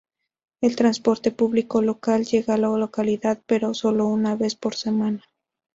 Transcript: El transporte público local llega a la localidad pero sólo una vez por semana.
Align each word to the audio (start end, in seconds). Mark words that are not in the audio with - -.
El 0.63 0.75
transporte 0.75 1.29
público 1.29 1.83
local 1.83 2.25
llega 2.25 2.55
a 2.55 2.57
la 2.57 2.69
localidad 2.75 3.39
pero 3.45 3.75
sólo 3.75 4.07
una 4.07 4.35
vez 4.35 4.55
por 4.55 4.73
semana. 4.73 5.23